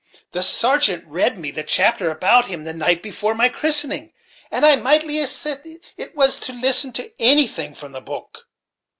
The 0.31 0.41
sargeant 0.41 1.05
read 1.05 1.37
me 1.37 1.51
the 1.51 1.61
chapter 1.61 2.09
about 2.09 2.45
him, 2.47 2.63
the 2.63 2.73
night 2.73 3.03
before 3.03 3.35
my 3.35 3.49
christening, 3.49 4.13
and 4.49 4.65
a 4.65 4.75
mighty 4.75 5.19
asement 5.19 5.61
it 5.95 6.15
was 6.15 6.39
to 6.39 6.51
listen 6.53 6.91
to 6.93 7.11
anything 7.21 7.75
from 7.75 7.91
the 7.91 8.01
book." 8.01 8.47